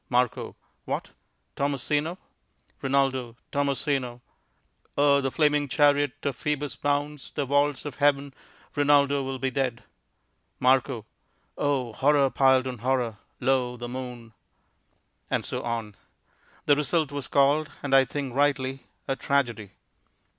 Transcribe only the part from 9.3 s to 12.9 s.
be dead. Mar. Oh, horror piled on